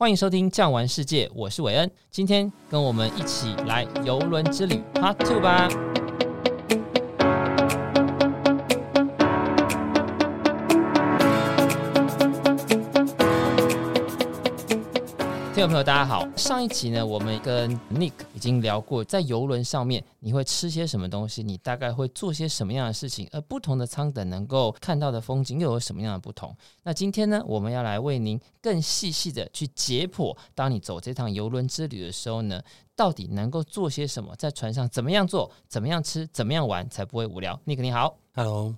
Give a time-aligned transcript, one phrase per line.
[0.00, 1.90] 欢迎收听《酱玩世界》，我是韦恩。
[2.10, 5.68] 今天跟我们一起来游轮之旅 Part Two 吧。
[15.60, 16.26] 听众朋友，大家好。
[16.38, 26.56] 上一集呢，我们跟 Nick 已经聊过，在游轮上面你会吃些什么东西，你大概会做些什么样的事情，而不同的舱等能够看到的风景又有什么样的不同？
[26.82, 32.62] 那今天呢，我们要来为您更细细的去解剖，当你走这趟游轮之旅的时候呢，
[32.96, 34.34] 到底能够做些什么？
[34.36, 35.50] 在船上怎么样做？
[35.68, 36.26] 怎么样吃？
[36.28, 38.74] 怎么样玩才不会无聊？Nick 你好，Hello。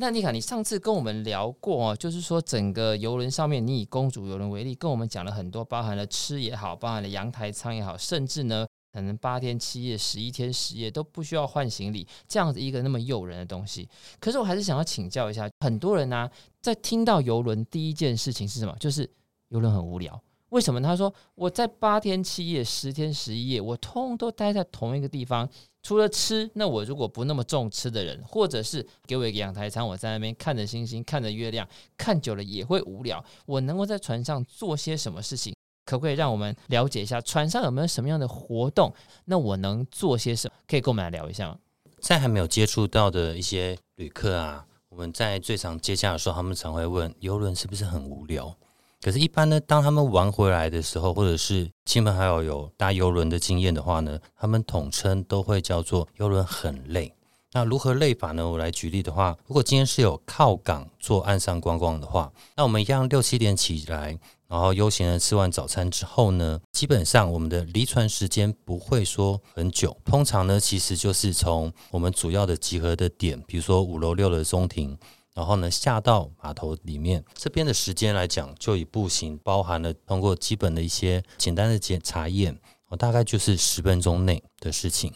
[0.00, 13.86] 那妮卡，你上次跟我们聊过哦，就是说整个游轮上面，你以公主游轮为例，跟我们讲了很多，包含了吃也好，包含了阳台舱也好，甚至呢，可能八天七夜、十一天十夜都不需要换行李，这样子一个那么诱人的东西。
[14.18, 16.26] 可是我还是想要请教一下，很多人呢、
[16.62, 18.74] 在听到游轮第一件事情是什么？
[18.80, 19.06] 就是
[19.48, 20.18] 游轮很无聊。
[20.50, 20.80] 为什么？
[20.80, 25.48] 他说我在八天七夜、十天十一夜，我通通都待在同一个地方。
[25.82, 33.24] 除了吃，那我如果不那么重吃的人，或者是给我一个阳台舱，我在那边看着星星，看着月亮，看久了也会无聊。
[33.46, 35.54] 我能够在船上做些什么事情？
[35.86, 38.92] 可不可以让我们了解一下船上有没有什么样的活动？
[39.24, 40.54] 那我能做些什么？
[40.68, 41.56] 可以跟我们来聊一下吗？
[42.00, 48.54] 在还没有接触到的一些旅客啊，我们在最常接洽的时候，他们常会问：游轮是不是很无聊？
[49.02, 57.14] 可是，一般呢，当他们玩回来的时候，或者是亲朋好友有搭邮轮的经验的话呢，他们统称都会叫做邮轮很累。
[57.52, 58.46] 那如何累法呢？
[58.46, 74.98] 我来举例的话，如果今天是有靠港做岸上观光的话，那我们一样六七点起来，然后悠闲的吃完早餐之后呢，基本上我们的离船时间不会说很久，通常呢，其实就是从我们主要的集合的点，比如说五楼六的中庭。
[75.40, 82.54] 然后呢，下到码头里面这边的时间来讲，就以步行包含了通过基本的一些简单的检查验，
[82.88, 85.10] 我大概就是十分钟内的事情。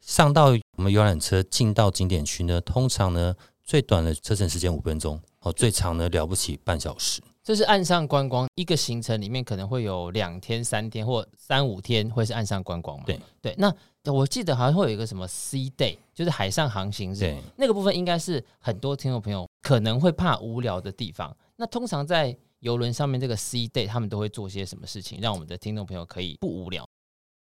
[0.00, 3.32] 上到我们游览车进到景点区呢，通常呢
[3.64, 7.22] 最短的车程时间五分钟，哦，最长呢了不起半小时。
[7.44, 13.04] 这是岸上观光一个行程里面可能会有两天、三天或三五天会是岸上观光嘛？
[13.06, 13.72] 对对，那。
[14.04, 21.36] 我记得好像会有一个什么 Sea Day，就是海上航行日，那个部分应该是很多听众朋友可能会怕无聊的地方。
[21.56, 26.86] 那通常在游轮上面这个 C Day，他们都会做些什么事情，让我们的听众朋友可以不无聊？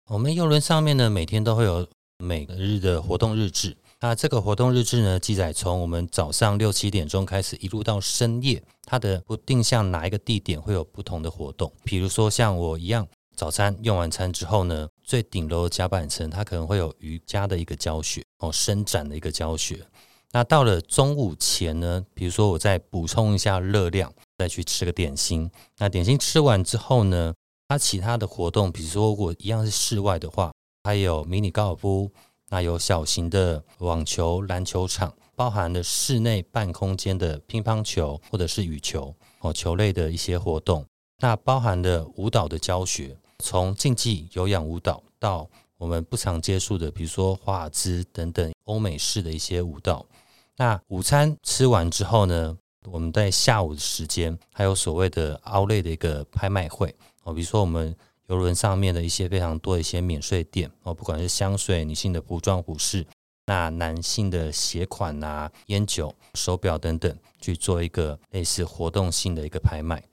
[0.09, 3.77] 我们游轮上面呢，每天都会有每个日的活动日志。
[3.99, 11.71] 那这个活动日志呢，记载从我们早上六七点钟开始，一路到深夜，它的不定向哪一个地点会有不同的活动。
[11.83, 13.07] 比如说像我一样。
[13.33, 19.79] 早餐用完餐之后呢，最顶楼的甲板层它可能会有瑜伽的一个教学哦，伸展的一个教学。
[20.33, 25.51] 那到了中午前呢，比如说我再补充一下热量，再去吃个点心。
[25.77, 27.33] 那点心吃完之后呢，
[27.67, 30.51] 它其他的活动，比如说我一样是室外的话，
[30.83, 32.09] 还有迷你高尔夫，
[32.49, 40.85] 那有小型的网球、篮球场，包含了室内半空间的乒乓球或者是羽球哦，球类的一些活动。
[41.19, 43.17] 那包含了舞蹈的教学。
[43.43, 50.05] 从竞技有氧舞蹈到我们不常接触的，比如说华尔兹等等欧美式的一些舞蹈。
[50.57, 57.95] 那午餐吃完之后呢，我们在下午的时间还有所谓的 outlet 的一个拍卖会哦，比如说我们
[58.27, 63.05] 游轮上面的一些非常多的一些免税店哦，不管是香水、女性的服装服饰，
[63.47, 70.03] 那男性的鞋款啊、烟酒、手表等等，去做一个类似活动性的一个拍卖。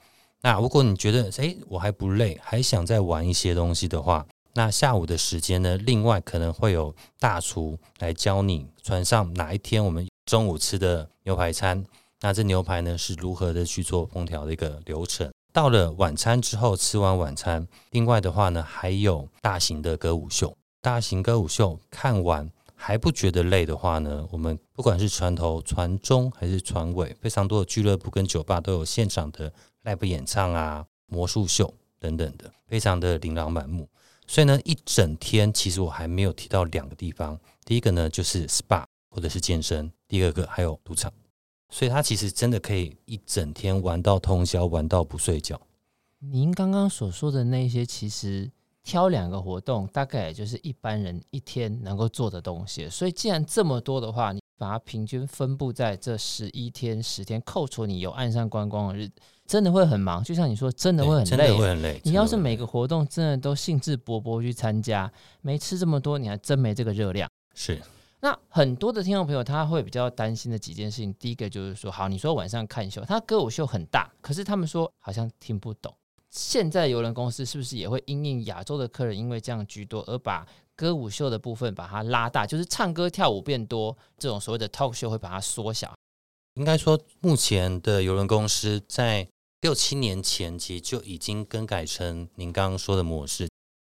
[0.40, 4.26] 那如果你觉得诶，我还不累，还想再玩一些东西的话，
[4.58, 11.86] 那下午的时间呢，另外可能会有大厨来教你船上哪一天我们中午吃的牛排餐，
[12.22, 15.30] 那这牛排呢是如何的去做烹调的一个流程。
[15.52, 20.52] 到了晚餐之后，吃完晚餐，另外的话呢，还有大型的歌舞秀。
[20.82, 29.52] 大型歌舞秀看完还不觉得累的话呢，我们不管是船头、船中还是船尾，非常多的俱乐部跟酒吧都有现场的。
[29.84, 33.88] live 演唱啊，魔术秀等等的，非常的琳琅满目。
[34.28, 37.36] 所以呢，一整天其实我还没有提到两个地方。
[37.64, 41.10] 第一个呢，就是 SPA 或者是健身；第二个还有赌场。
[41.70, 45.58] 所以它其实真的可以一整天玩到通宵，玩到不睡觉。
[46.18, 48.50] 您刚刚所说的那些，其实
[48.82, 52.86] 挑两个活动，大概也就是一般人一天能够做的东西。
[52.90, 59.14] 所以既然这么多的话，你把它平均分布在这十一天、十天，扣除你有岸上观光的日子。
[59.48, 61.30] 真的会很忙，就像你说，真的会很累。
[61.30, 62.00] 真的会很累。
[62.04, 65.10] 你要是每个活动真的都兴致勃勃去参加，
[65.40, 67.28] 没吃这么多，你还真没这个热量。
[67.54, 67.80] 是。
[68.20, 75.94] 那很多的听众朋友他会比较担心的几件事情，第一个就是说，好，你说晚上看秀，他歌舞秀很大，可是他们说好像听不懂。
[76.28, 80.46] 现在游轮公司是不是也会因应亚洲的客人，因为这样居多，而把
[80.76, 85.94] 歌舞秀的部分把它拉大，就是唱歌跳舞变多，这种所谓的 talk show 会把它缩小？
[86.54, 89.26] 应该说，目前的游轮公司在
[89.60, 93.48] 六七年前其实就已经更改成您刚刚说的模式。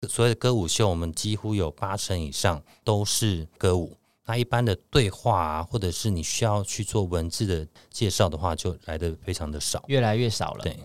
[0.08, 3.96] 所谓的歌舞秀，我们几乎有八成以上都是歌舞。
[4.24, 10.64] 那一般的对话啊，或者是你需要去做文字的介绍的话，就来的非常的少，越来越少了。
[10.64, 10.76] 对，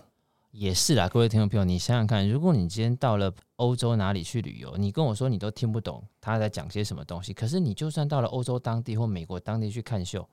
[0.52, 10.28] 也是啦，各位听众朋友，你想想看，如果你今天到了欧洲哪里去旅游，你跟我说你都听不懂他在讲些什么东西，可是你就算到了欧洲当地或美国当地去看秀，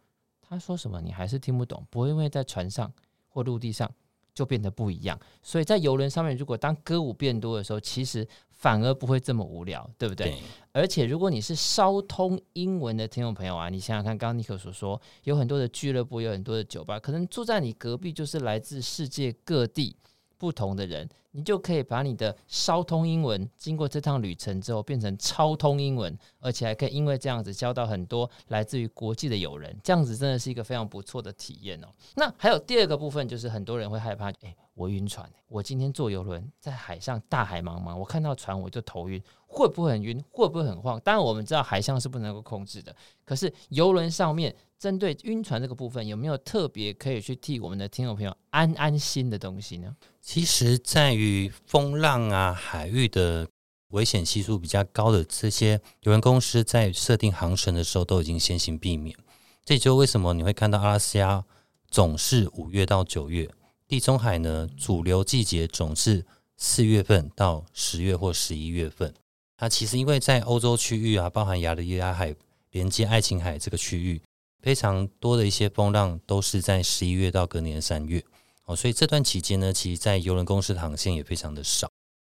[0.47, 2.91] 他说什么你还是听不懂，不会因为在船上
[3.27, 3.91] 或陆地上
[4.35, 5.19] 就变得不一样。
[5.41, 8.27] 所以在游轮上面，如果当歌舞变多的时候，其实。
[8.57, 10.27] 反而不会这么无聊，对不对？
[10.27, 10.37] 对。
[10.71, 19.95] 而且，如果你是稍通英文的听众朋友啊，你想想看，刚刚尼克所说，有很多的俱乐部，有很多的酒吧，可能住在你隔壁就是来自世界各地
[20.37, 21.07] 不同的人。
[21.35, 31.87] 你就可以把你的稍通英文，经过这趟旅程之后，变成超通英文，而且还可以因为这样子交到很多来自于国际的友人，这样子真的是一个非常不错的体验哦。
[32.15, 40.23] 那还有第二个部分，就是很多人会害怕，诶，我晕船，我今天坐游轮在海上，大海茫茫，我看到船我就头晕，会不会很晕？
[40.31, 40.97] 会不会很晃？
[41.01, 42.95] 当然我们知道海象是不能够控制的，
[43.25, 49.93] 可是游轮上面针对晕船这个部分，有没有特别可以去替我们的听众朋友安安心的东西呢？
[50.21, 51.24] 其实，在于
[51.65, 53.47] 风浪啊、海域的
[53.89, 59.15] 危险系数比较高的这些邮轮公司，在设定航程的时候都已经先行避免。
[59.63, 61.43] 这也就为什么你会看到阿拉斯加
[61.89, 63.49] 总是五月到九月，
[63.87, 66.25] 地中海呢主流季节总是
[66.57, 69.13] 四月份到十月或十一月份。
[69.57, 72.35] 它其实因为在欧洲区域啊，包含亚得里亚海
[72.71, 74.21] 连接爱琴海这个区域，
[74.61, 78.23] 非常多的一些风浪都是在十一月到隔年三月。
[78.65, 81.89] 哦，所以这段期间呢，其实，在游轮公司的航线也非常的少。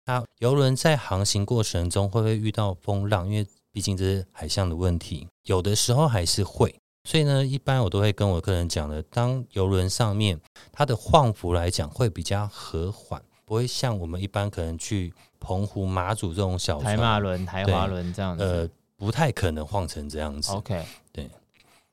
[0.07, 3.27] 那游轮在航行过程中会不会遇到风浪？
[3.27, 6.75] 因为毕竟这是海象的问题，有的时候还是会。
[7.07, 10.39] 所以呢，一般我都会跟我客人讲的，当游轮上面
[10.71, 20.51] 它的晃幅来讲会比较和缓，不会像我们一般可能去澎湖、马祖这种小船，台马轮、台华轮这样子，呃，不太可能晃成这样子。
[20.53, 21.29] OK，对。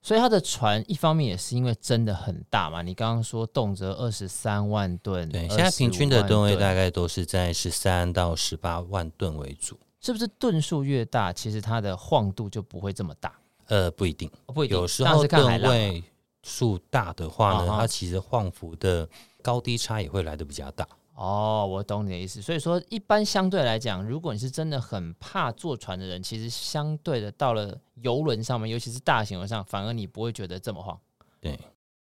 [0.03, 13.33] 所以它的船一方面也是因为真的很大嘛，你刚刚说动辄二十三万吨，对，现在平均的吨位大概都是在十三到十八万吨为主，是不是吨数越大，其实它的晃度就不会这么大？
[13.69, 16.03] 呃，不一定，不一定，有时候吨位
[16.43, 19.09] 数大的话呢，它其实晃幅的
[19.41, 20.87] 高低差也会来的比较大。
[21.15, 22.41] 哦，我懂你的意思。
[22.41, 30.99] 所以说，一般相对来讲，如果你是真的很怕坐船的人，其实相对的到了游轮上面，尤其是大型的上，反而你不会觉得这么晃。
[31.41, 31.59] 对，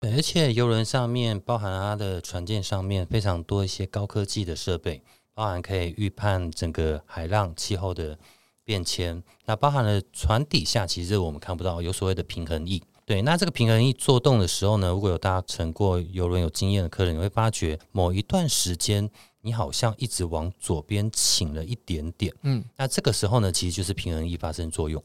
[0.01, 5.03] 而且游轮上面包含它的船舰上面非常多一些高科技的设备，
[5.33, 8.17] 包含可以预判整个海浪气候的
[8.63, 9.23] 变迁。
[9.45, 12.83] 那包含了船底下，其实我们看不到有所谓的平衡翼。
[13.07, 19.09] 对，那这个平衡一做动的时候呢，如果有搭乘过游轮有经验的客人，你会发觉某一段时间
[19.39, 22.35] 你好像一直往左边倾了一点点。
[22.41, 25.01] 嗯，那这个时候呢，其实就是平衡翼发生作用。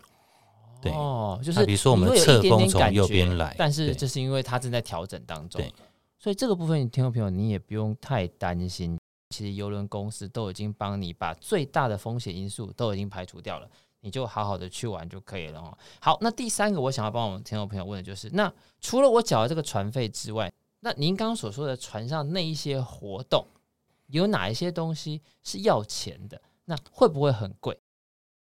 [0.81, 5.61] 对，哦，就是比如说我们侧风从右边来，但是这是因为它正在调整当中。
[5.61, 5.73] 对，
[6.19, 8.99] 所以这个部分，听众朋友你也不用太担心。
[9.31, 13.71] 其实游轮公司都已经帮你把最大的风险因素都已经排除掉了。
[14.03, 15.77] 你就好好的去玩就可以了哦。
[16.01, 23.47] 好，那第三个我想要帮我们听众朋友问的就是，那除了我缴的这个船费之外，那您刚刚所说的船上那一些活动，
[24.09, 26.41] 有哪一些东西是要钱的？
[26.65, 27.79] 那会不会很贵？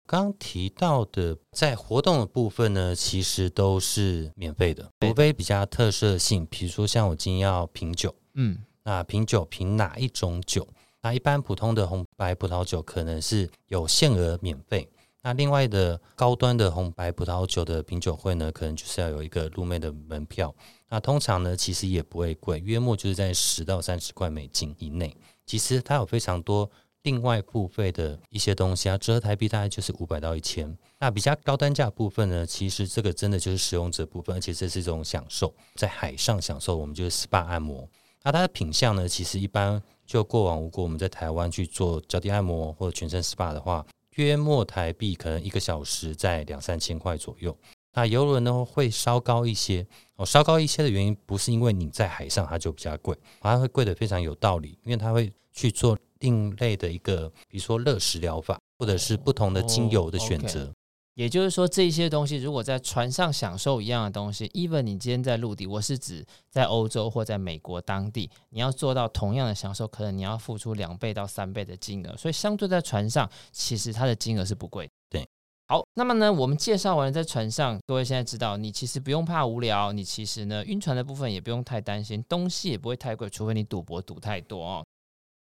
[0.06, 10.68] 刚提到的在活动的部分呢，其实都是免费的，除非比较特色性，比如说像我今天要品酒，嗯，那品酒品哪一种酒？
[11.02, 14.90] 那一般普通的红白葡萄酒可能是有限额免费。
[15.26, 20.54] 那另外的高端的红白葡萄酒的品酒会呢，可能就是要有一个入内的门票。
[20.90, 25.16] 那通常呢，其实也不会贵，约莫就是在十到三十块美金以内。
[25.46, 26.70] 其实它有非常多
[27.04, 30.78] 另外付费的一些东西啊，折合台币大概就是五百到一千。
[31.00, 37.88] 那比较高单价部分呢，其实这个真的就是使用者部分，而且这是一种享受，在海上享受，我们就是 SPA 按摩。
[38.24, 43.86] 那它的品相呢，其实一般就过往如果我们在台湾去做脚底按摩或者全身 SPA 的话。
[44.16, 47.56] 约莫台币可能一个小时在两三千块左右。
[47.96, 60.74] 那游轮呢会稍高一些哦，稍高一些的原因不是因为你在海上它就比较贵，它会贵的非常有道理，因为它会去做另类的一个，比如说热食疗法或者是不同的精油的选择。
[61.16, 72.18] 也就是说，这些东西如果在船上享受一样的东西，even 你今天在陆地，我是指在欧洲或在美国当地，你要做到同样的享受，可能你要付出两倍到三倍的金额。
[72.18, 74.90] 所以，相对在船上，其实它的金额是不贵。
[75.08, 75.24] 对，
[75.68, 84.84] 好，那么呢，我们介绍完了在船上，各位现在知道，你其实不用怕无聊，你其实呢，晕船的部分也不用太担心，东西也不会太贵，除非你赌博赌太多哦。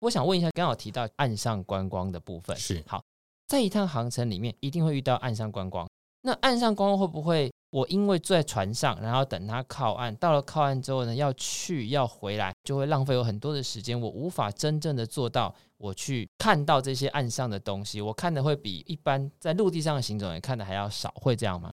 [0.01, 3.01] 我想问一下，刚好提到岸上观光的部分，是好。
[3.47, 5.87] 在一趟航程里面，一定会遇到岸上观光。
[6.21, 17.99] 那岸上观光会不会我因为坐在船上，然后等它靠岸，到了靠岸之后呢，要去要回来，就会浪费有很多的时间，我无法真正的做到我去看到这些岸上的东西。
[17.99, 21.69] 我看的会比一般在陆地上的行走人看的还要少，会这样吗？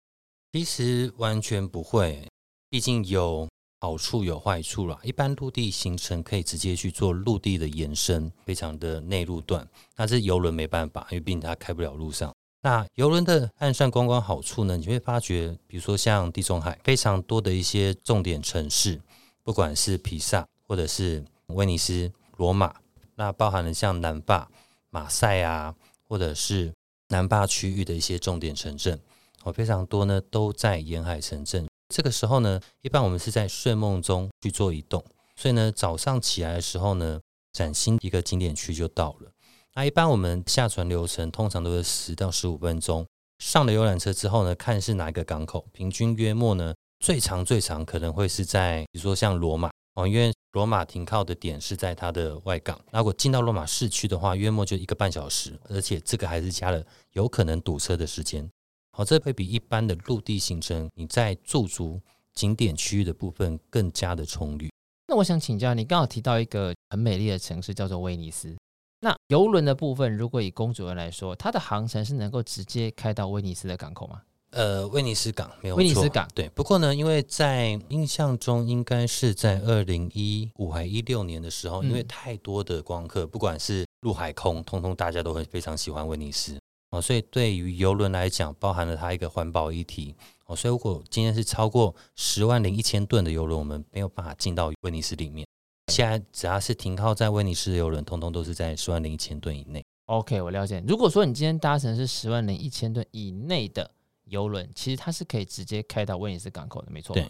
[0.52, 2.26] 其实完全不会，
[2.70, 3.46] 毕竟有。
[3.80, 4.98] 好处有坏处啦。
[5.02, 9.66] 一般陆地行程可以直接去做陆地的延伸，非常的内陆段。
[9.96, 12.34] 那这游轮没办法，因为毕竟它开不了路上。
[12.60, 14.76] 那游轮的岸上观光好处呢？
[14.76, 19.00] 你会发觉，比如说像地中海非常多的一些重点城市，
[19.44, 22.74] 不管是皮萨或者是威尼斯、罗马，
[23.14, 24.50] 那包含了像南法、
[24.90, 25.76] 马赛啊，
[26.08, 26.72] 或者是
[27.10, 29.00] 南法区域的一些重点城镇，
[29.44, 31.68] 哦，非常多呢，都在沿海城镇。
[31.88, 35.02] 这个时候呢，一般我们是在睡梦中去做移动，
[35.36, 37.20] 所以呢，早上起来的时候呢，
[37.52, 39.32] 崭新一个景点区就到了。
[39.74, 43.06] 那一般我们下船流程通常都是十到十五分钟。
[43.38, 52.78] 上了游览车之后呢，看是哪一个港口，平均约莫呢，最长最长可能会是在，比如说像罗马哦，因为罗马停靠的点是在它的外港。
[52.90, 58.50] 那如果进到罗马市区的话，约莫就一个半小时，而且这个还是加了有可能堵车的时间。
[58.98, 62.00] 好，这会比一般的陆地行程，你在驻足
[62.34, 64.68] 景点区域的部分更加的充裕。
[65.06, 68.56] 那我想请教你，刚好提到一个很美丽的城市，叫做威尼斯。
[68.98, 74.20] 那游轮的部分，如果以公主人来说，它的航程是能够直接开到威尼斯的港口吗？
[74.50, 75.78] 呃，威尼斯港没有错。
[75.78, 76.48] 威尼斯港对。
[76.48, 86.58] 不过呢，因为在印象中，应该是在二零一五还一六年的时候，因为太多的光客，不管是陆海空，通通大家都会非常喜欢威尼斯。
[86.90, 90.14] 哦，所以对于游轮来讲，包含了它一个环保议题
[90.46, 90.56] 哦。
[90.56, 95.46] 所以如果今天是超过十万零一千吨的游轮，我们没有办法进到威尼斯里面。
[95.92, 99.84] 现在只要是停靠在威尼斯的游轮，通通都是在十万零一千吨以内。
[100.06, 100.82] OK，我了解。
[100.88, 103.90] 如果说你今天搭乘是十万零一千吨以内的
[104.24, 107.12] 游轮，其实它是可以直接开到威尼斯港口的，没错。
[107.12, 107.26] 对。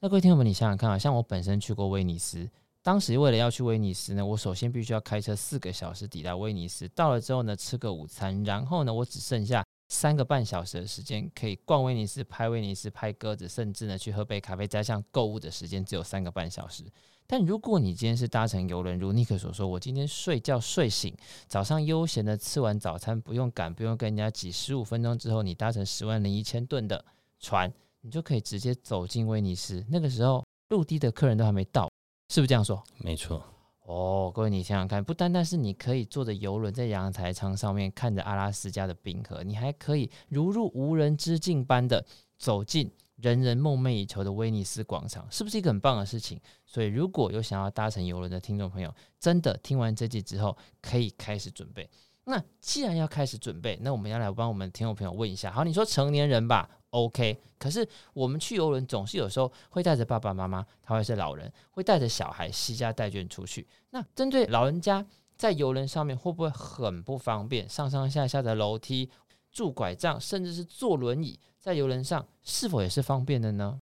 [0.00, 2.48] 那各位听众们，你想想看啊，像我本身去过威尼斯。
[2.82, 6.88] 当时为了要去威尼斯呢，我首先必须要开车四个小时抵达威尼斯。
[6.88, 16.84] 到了之后呢，吃个午餐，然后呢，我只剩下三个半小时的时间可以逛威尼斯、拍威尼斯、拍鸽子，甚至呢去喝杯咖啡，加上购物的时间只有三个半小时。
[17.26, 21.14] 但如果你今天是搭乘邮轮，如尼克所说，我今天睡觉睡醒，
[21.46, 27.04] 早上悠闲的吃完早餐，不用赶，不用跟人家挤，十五分钟之后，你搭乘十万零一千吨的
[27.38, 27.70] 船，
[28.00, 29.84] 你就可以直接走进威尼斯。
[29.88, 31.90] 那个时候，陆地的客人都还没到。
[32.30, 32.80] 是不是这样说？
[32.98, 33.44] 没错。
[33.82, 42.06] 哦，各位，你想想看，不单单是你可以坐着游轮在阳台舱上面看着阿拉斯加的冰河，你还可以如入无人之境般的
[42.38, 46.40] 走进人人梦寐以求的威尼斯广场，是不是一个很棒的事情？
[46.64, 51.90] 所以，如果有想要搭乘游轮的听众朋友，真的听完这集之后，可以开始准备。
[52.22, 55.50] 那既然要开始准备，那我们要来帮我们听众朋友问一下。
[55.50, 56.70] 好，你说成年人吧。
[56.90, 63.66] OK，可是我们去游轮总是有时候会带着爸爸妈妈，他会是老人，会带着小孩，携家带眷出去。
[63.90, 65.04] 那针对老人家
[65.36, 67.68] 在游轮上面会不会很不方便？
[67.68, 69.08] 上上下下的楼梯、
[69.52, 73.78] 拄拐杖，甚至是坐轮椅，在游轮上是否也是方便的呢？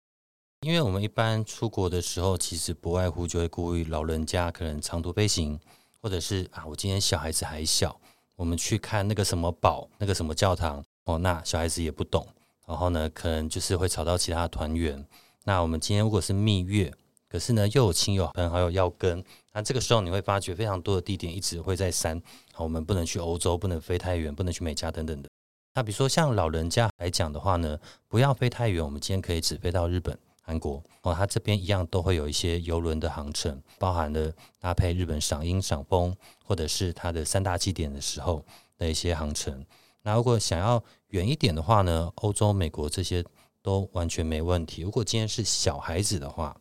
[0.62, 5.60] 因为我们一般出国的时候，其实不外乎就会顾虑老人家可能长途飞行，
[6.02, 8.00] 或者是啊，我今天小孩子还小，
[8.38, 12.26] 我们去看那个什么堡、那个什么教堂哦，那小孩子也不懂。
[12.66, 15.06] 然后呢，可能就是会吵到其他团员。
[15.44, 16.94] 那我们今天如果是蜜月，
[17.28, 22.22] 可是呢又有亲友朋友要跟，那这个时候你会发觉非常多的地点一直会在删。
[22.54, 25.30] 好，我们不能去欧洲，不能飞太远，不能去美加等等的。
[25.76, 30.82] 那比如说像老人家来讲的话呢，不要飞太远，我们今天可以只飞到日本、韩国。
[31.02, 36.16] 哦，它这边一样都会有一些游轮的航程，包含了搭配日本赏樱、赏枫，
[36.46, 38.46] 或者是它的三大祭典的时候
[38.78, 39.66] 的一些航程。
[40.04, 43.24] 那如果想要远一点的话呢，欧洲、美国这些
[43.62, 44.82] 都完全没问题。
[44.82, 46.56] 如果今天是小孩子的话，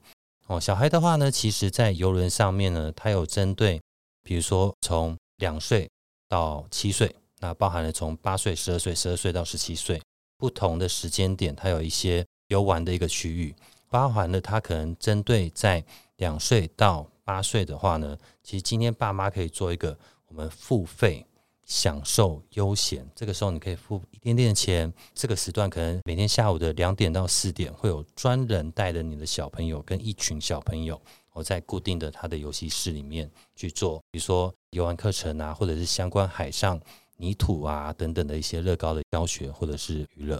[0.46, 3.80] 哦，小孩的话呢，其实在游轮上面呢，它有针对，
[4.22, 5.90] 比如说从两岁
[6.28, 10.00] 到七岁，那包含了从八岁、十二岁、十二岁到十七岁
[10.36, 13.54] 不同的时间点，它有一些游玩的一个区域，
[13.88, 15.84] 包含了它可能针对在
[16.16, 21.26] 两岁到八岁的话呢，其实今天爸妈可以做一个我们付费
[21.72, 23.02] 享受悠闲。
[23.14, 31.00] 这个时候你可以付一点点钱，这个时段可能每天下午的两点到四点会有专人带着你的小朋友跟一群小朋友，
[31.32, 36.78] 我在固定的他的游戏室里面去做，比如说游玩课程啊，或者是相关海上
[37.16, 40.38] 泥土啊等等的一些乐高的教学或者是娱乐。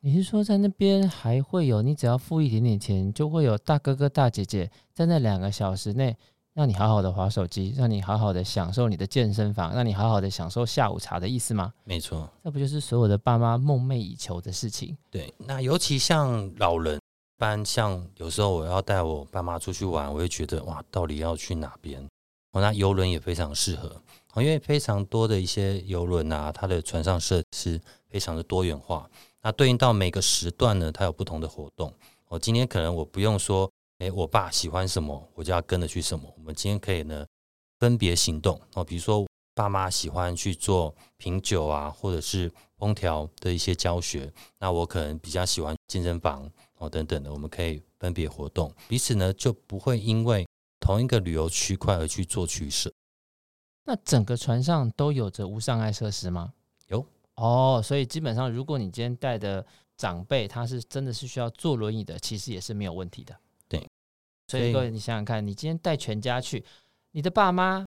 [0.00, 1.80] 你是说在那边还会有？
[1.80, 6.14] 你只要付一点点钱，就会有大哥哥大姐姐在那两个小时内
[6.54, 11.74] 让你好好的滑手机，让你好好的享受你的健身房，让你好好的享受下午茶的意思吗？
[11.82, 14.96] 没错，这不就是所有的爸妈梦寐以求的事情？
[15.10, 17.00] 对，那尤其像老人，一
[17.40, 22.00] 般像有时候我要带我爸妈出去玩，我会觉得哇，到底要去哪边？
[22.52, 24.00] 哦，那游轮也非常适合，
[24.36, 29.10] 因为非常多的一些游轮啊，它的船上设施非常的多元化。
[29.42, 31.92] 那对应到每个时段呢，它有不同的活动。
[32.28, 36.32] 我今天可能我不用说，诶，我爸喜欢什么，我就要跟着去什么。
[36.36, 37.24] 我们今天可以呢
[37.78, 50.44] 分别行动哦，比如说爸妈喜欢去做品酒啊，或者是烹调的一些教学，那我可能比较喜欢健身房哦等等的，我们可以分别活动，彼此呢就不会因为
[50.80, 52.92] 同一个旅游区块而去做取舍。
[53.84, 56.52] 那整个船上都有着无障碍设施吗？
[56.88, 57.06] 有。
[57.36, 59.64] 哦，所以基本上，如果你今天带的
[59.96, 63.36] 长辈他是真的是需要坐轮椅的，其实也是没有问题的。
[64.46, 66.64] 对，所以各位你想想看，你今天带全家去，
[67.12, 67.84] 你的爸妈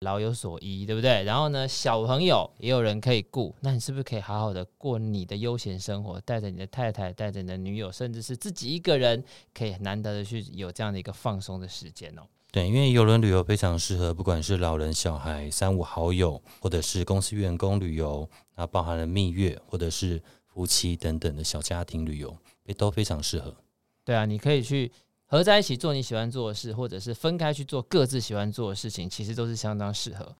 [0.00, 1.22] 老有所依，对不对？
[1.22, 6.20] 然后呢，小朋友也有人可以顾，那你是不是可以好好的过你的悠闲生活？
[6.20, 9.24] 带着你的太太，带着你的女友，甚至是自己一个人，
[9.54, 12.22] 可以难得的去有这样的一个放松的时间哦。
[12.50, 23.56] 对，因为邮轮旅游非常适合，不管是老人、小孩、三五好友，或者是公司员工旅游，那包含了蜜月或者是夫妻等等的小家庭旅游，也都非常适合。
[24.04, 24.92] 对啊，你可以去
[25.34, 30.36] 合在一起做你喜欢做的事，或者是分开去做各自喜欢做的事情，其实都是相当适合。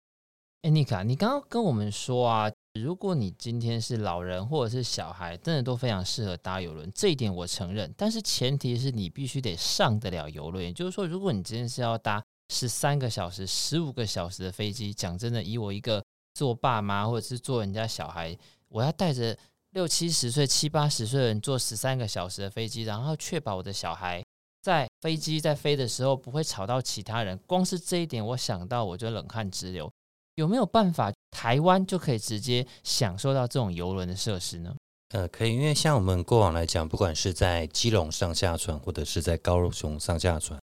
[0.62, 2.50] 哎，妮卡，你刚刚跟我们说啊。
[2.80, 7.94] 如果你今天是老人或者是小孩，真的都非常适合搭邮轮，这一点我承认。
[7.96, 12.20] 但是前提是你必须得上得了邮轮，也就是说，如果你今天是要搭
[12.52, 18.36] 十三个小时、十五个小时的飞机，讲真的，以我一个做爸妈或者是做人家小孩，
[18.68, 19.38] 我要带着
[19.70, 24.21] 六七十岁、七八十岁的人坐十三个小时的飞机，然后确保我的小孩
[24.64, 29.92] 在飞机在飞的时候不会吵到其他人，光是这一点，我想到我就冷汗直流。
[30.36, 34.74] 有没有办法，台湾就可以直接享受到这种游轮的设施呢？
[35.10, 40.58] 呃，可以，因为像我们过往来讲，不管是在基隆上下船，或者是在高雄上下船，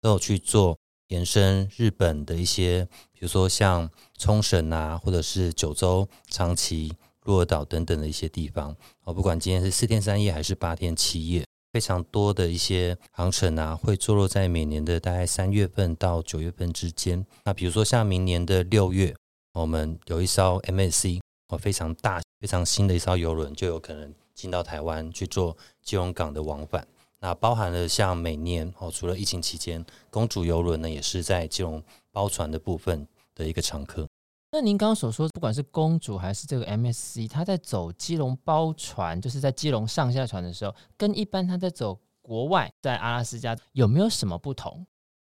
[0.00, 6.90] 都有去做延伸日本的一些，比如说像冲绳啊，或者是九州、长崎、
[7.24, 8.74] 鹿儿岛等等的一些地方。
[9.04, 17.26] 哦，不管今天是四天三夜还是八天七夜，非常多的一些航程啊，会坐落在每年的大概三月份到九月份之间。
[17.44, 19.14] 那比如说像明年的六月。
[19.54, 26.88] 我们有一艘 MSC 哦，非常大、非常新的一艘游轮，就有可能进到台湾去做基隆港的往返。
[27.20, 34.08] 那包含了像每年哦，除了疫情期间，公主游轮呢也是在基隆包船的部分的一个常客。
[34.54, 44.86] 那您刚刚所说，不管是公主还是这个 MSC，它在走基隆包船，就是在基隆上下船的时候，跟一般它在走国外在阿拉斯加有没有什么不同？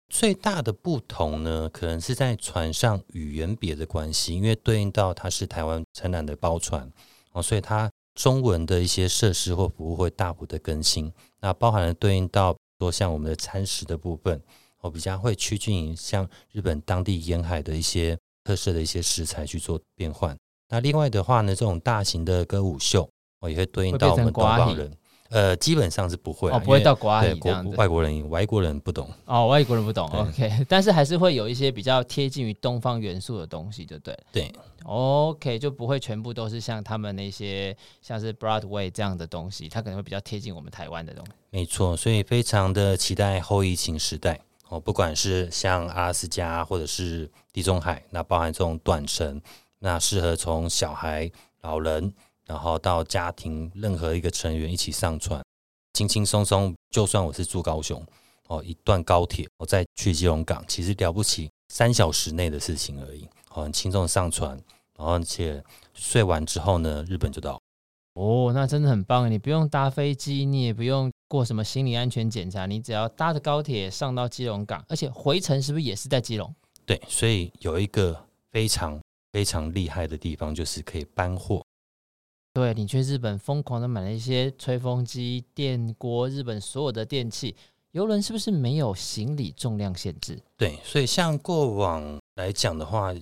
[0.08, 6.88] 最大的不同呢，可能是在船上语言别的关系，因为对应到它是台湾承揽的包船
[7.32, 11.12] 哦，所以它中文的一些设施或服务会大幅的更新。
[11.40, 14.40] 那包含了对应到说像我们的餐食的部分，
[14.80, 18.16] 我比较会趋近于像日本当地沿海的一些
[18.48, 20.34] 特色的一些食材去做变换。
[20.70, 23.06] 那另外的话呢，这种大型的歌舞秀
[23.40, 24.90] 哦，也会对应到我们东方人。
[25.28, 27.76] 呃，基本上是不会哦，不会到国外这样子。
[27.76, 30.08] 外国人，外国人不懂哦，外国人不懂。
[30.08, 34.18] OK，但是还是会有一些比较贴近于东方元素的东西，就对。
[34.32, 34.50] 对
[34.84, 41.32] ，OK，就不会全部都是像他们那些像是 Broadway 这样的东西，它可能会比较贴近我们台湾的东西。
[41.50, 49.40] 没错，所以非常的期待后疫情时代哦，不管是像阿拉斯加或者是地中海，那包含这种短程，
[49.78, 51.30] 那适合从小孩、
[51.62, 52.14] 老人。
[52.48, 55.44] 然后到家庭任何一个成员一起上船，
[55.92, 56.74] 轻轻松松。
[56.88, 58.02] 就算我是住高雄，
[58.46, 63.28] 哦，一段高铁，我再去基隆港，其实了不起，三小时内的事情而已。
[63.50, 64.58] 哦很轻松上船，
[64.96, 67.60] 然后而且睡完之后呢，日本就到。
[68.14, 76.52] 哦，那真的很棒，你不用搭飞机，你也不用过什么行李安全检查，你只要搭着高铁上到基隆港，而且回程是不是也是在基隆？
[76.86, 78.98] 对，所以有一个非常
[79.30, 81.62] 非常厉害的地方，就是可以搬货。
[82.54, 87.54] 对，你去日本疯狂的买了一些吹风机、电锅，日本所有的电器。
[87.92, 90.38] 游轮是不是没有行李重量限制？
[90.56, 93.14] 对，所以像过往来讲的话，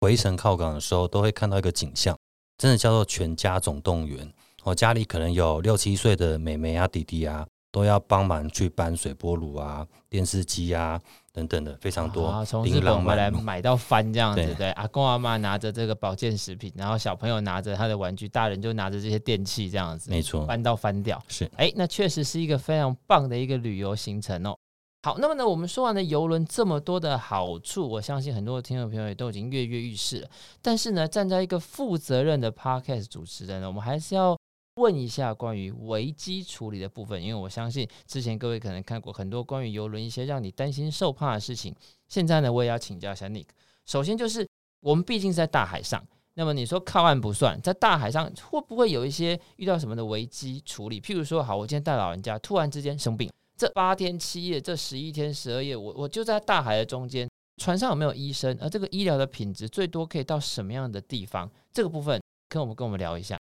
[0.00, 2.16] 回程靠港的时候，都会看到一个景象，
[2.56, 4.32] 真的叫做全家总动员。
[4.64, 10.98] 我家里可能有六七岁的妹妹啊、弟弟啊，都要帮忙去搬水波炉啊、电视机啊
[11.34, 12.42] 等等的，非常多。
[12.46, 21.22] 从日本回来买到翻这样子，对，对，阿公阿妈拿着这个保健食品，然后小朋友拿着他的玩具，大人就拿着这些电器这样子，没错，搬到翻掉。
[21.28, 24.56] 是，哎，那确实是一个非常棒的一个旅游行程哦。
[25.02, 30.30] 好，那么呢，我们说完了游轮这么多的好处，我相信很多的听众朋友也都已经跃跃欲试了。
[30.62, 34.34] 但是呢，站在一个负责任的 Podcast 主持人呢，我们还是要
[34.76, 41.74] 问一下关于危机处理的部分，因为我相信之前各位可能看过很多关于游轮一些让你担心受怕的事情。
[42.08, 43.46] 现在呢，我也要请教一下 Nick。
[43.86, 44.46] 首先就是
[44.80, 51.00] 我们毕竟是在大海上，那么你说靠岸不算，在大海上会不会有一些遇到什么的危机处理？
[51.00, 53.30] 譬如说，好，我今天带老人家突然之间生病。
[53.56, 58.58] 这八天七夜，这十一天十二夜，我我就在大海的中间，船上有没有医生？
[58.60, 61.48] 而这个医疗的品质最多可以到什么样的地方？
[61.72, 63.38] 这个部分跟我们跟我们聊一下。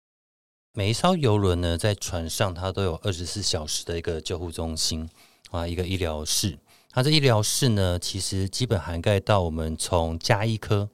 [0.72, 5.10] 每一艘邮轮呢，在船上它都有二十四小时的一个救护中心
[5.50, 6.56] 啊，一个医疗室。
[6.90, 10.88] 它这医疗室呢，其实基本涵盖到我们从家医科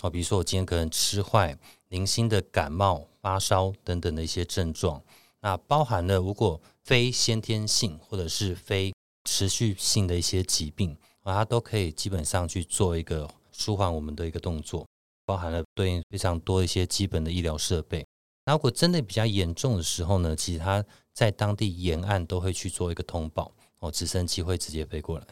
[0.00, 1.56] 啊，比如说我今天可能吃坏、
[1.90, 5.00] 零星的感冒、发烧等等的一些症状。
[5.42, 8.92] 那包含了如果非先天性或者是非
[9.24, 14.84] 持续性的一些疾病啊，它都可以基本上去做一个舒缓我们的一个动作，
[15.24, 18.04] 包含了对应非常多一些基本的医疗设备。
[18.44, 25.26] 那如果真的比较严重的时候呢，其实他在当地沿岸都会去做一个通报哦，直升机会直接飞过来。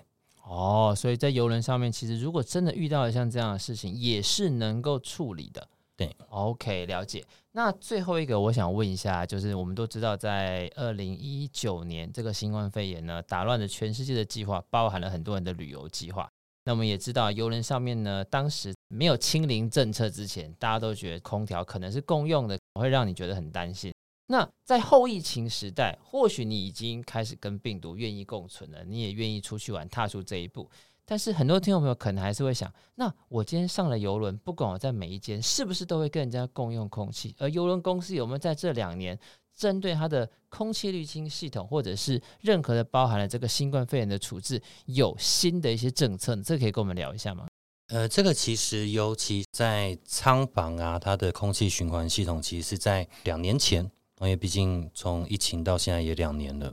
[0.46, 5.68] 哦，所以在游轮上面，其实如果真的遇到了像这样的事情，也是能够处理的。
[5.96, 7.24] 对，OK，了解。
[7.52, 16.30] 那最后一个，我想问一下，就是我们都知道，在二零一九年，这个新冠肺炎呢，打乱了全世界的计划，包含了很多人的旅游计划。
[16.64, 23.92] 那我们也知道，游轮上面呢，当时没有清零政策之前，大家都觉得空调可能是共用的，会让你觉得很担心。
[24.30, 30.70] 那在后疫情时代，或许你已经开始跟病毒愿意共存了，你也愿意出去玩，踏出这一步。
[31.06, 39.18] 但是很多听众朋友可能还是会想，那我今天上了游轮，不管我在每一间是不是都会跟人家共用空气，而游轮公司有没有在这两年
[39.56, 46.36] 针对它的空气滤清系统，或者是任何的包含了这个新冠肺炎的处置，有新的一些政策？
[46.36, 47.47] 这可以跟我们聊一下吗？
[47.88, 53.82] 呃，这个其实尤其在舱房啊，它的空气循环系统其实是在两年前，
[54.20, 56.70] 因为毕竟从疫情到现在也两年了。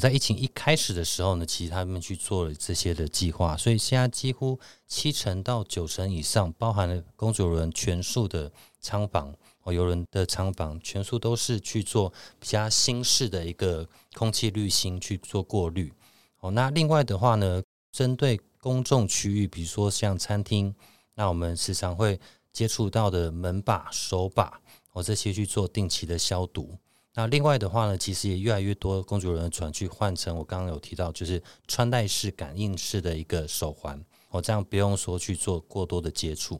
[0.00, 15.92] 在疫情一开始的时候呢，其实他们去做了这些的计划，所以现在几乎七成到九成以上，包含了公主轮全数的舱房哦，邮轮的舱房全数都是去做比较新式的一个空气滤芯去做过滤
[16.40, 16.50] 哦。
[16.50, 17.62] 那另外的话呢，
[17.92, 20.74] 针对公众区域，比如说像餐厅，
[21.16, 22.18] 那我们时常会
[22.50, 24.58] 接触到的门把、手把
[24.94, 26.78] 哦，这些去做定期的消毒。
[27.12, 36.58] 那另外的话呢，其实也越来越多公主邮轮的船去换成我刚刚有提到，就是穿戴式、感应式的一个手环，哦，这样不用说去做过多的接触。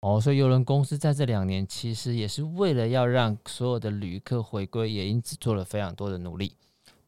[0.00, 6.56] 哦，所以邮轮公司在这两年其实也是为了要让所有的旅客回归，也因此做了非常多的努力。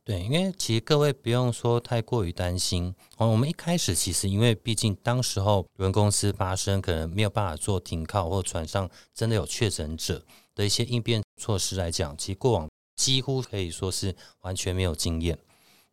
[0.04, 2.94] 对，因为其实各位不用说太过于担心。
[3.16, 10.22] 哦，我们一开始其实因为毕竟当时候轮公司发生可能没有办法做停靠，或船上真的有确诊者
[10.54, 12.68] 的一些应变措施来讲，其实过往。
[12.96, 15.36] 几乎可以说是完全没有经验。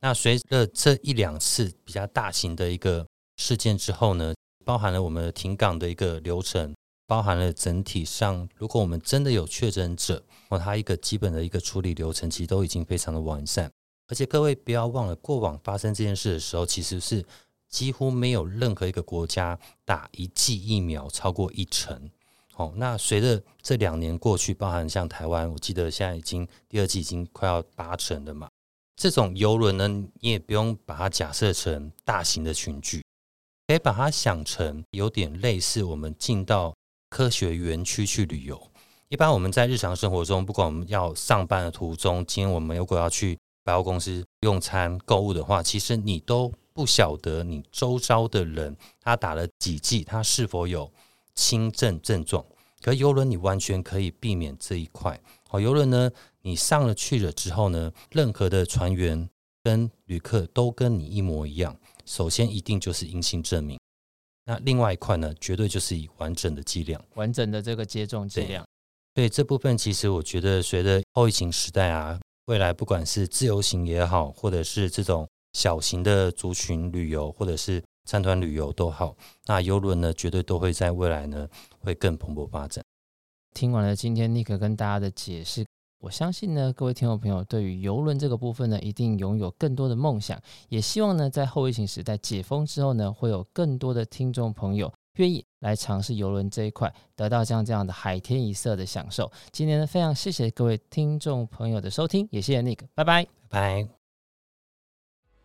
[0.01, 3.03] 那随着这一两次比较大型的一个
[3.37, 6.75] 事件之后呢，包含了我们停港的一个流程，
[7.07, 13.71] 包含了整体上，如果我们真的有确诊者，哦，它一个基本的一个处理流程，其实都已经非常的完善。
[14.11, 17.23] 而且各位不要忘了，过往发生这件事的时候，其实是
[17.69, 22.11] 几乎没有任何一个国家打一剂疫苗超过一成。
[22.57, 28.49] 哦，那随着这两年过去，包含像台湾，我记得现在已经第二季已经快要八成了嘛。
[28.97, 33.01] 这种游轮呢，你也不用把它假设成大型的群聚，
[33.65, 36.75] 可以把它想成有点类似我们进到
[37.09, 38.61] 科学园区去旅游。
[39.07, 50.91] 一般我们在日常生活中，不管我们要上班的途中，今天我们如果要去百货公司用餐购物的话，其实你都不晓得你周遭的人他打了几剂，他是否有。
[51.33, 52.45] 轻症症状，
[52.81, 55.19] 可游轮你完全可以避免这一块。
[55.47, 59.29] 好，游轮呢，你上了去了之后呢，任何的船员
[59.63, 61.75] 跟旅客都跟你一模一样。
[62.05, 63.79] 首先一定就是阴性证明，
[64.43, 68.67] 那另外一块呢，绝对就是以完整的剂量，完整的这个接种剂量。
[69.13, 81.47] 对，这部分其实我觉得，随着后疫情时代啊，未来不管是自由行也好，或者是这种小型的族群旅游，或者是参团旅游都好，那邮轮呢，绝对都会在未来呢
[81.79, 82.83] 会更蓬勃发展。
[83.53, 85.65] 听完了今天尼克跟大家的解释，
[85.99, 99.31] 我相信呢，各位听众朋友对于邮轮这个部分呢，一定拥有更多的梦想，也希望呢，在后疫情时代解封之后呢，会有更多的听众朋友愿意来尝试游轮这一块，得到像这样的海天一色的享受。
[99.51, 103.87] 今天呢，非常谢谢各位听众朋友的收听，也谢谢尼克，拜拜，拜拜。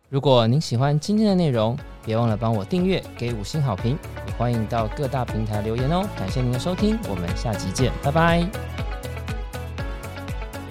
[0.09, 3.97] 如果您喜欢今天的内容，别忘了帮我订阅，给五星好评。
[4.25, 6.07] 也欢迎到各大平台留言哦。
[6.17, 8.49] 感谢您的收听，我们下集见，拜拜。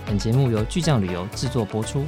[0.06, 2.02] 本节目由巨匠旅游制作播出。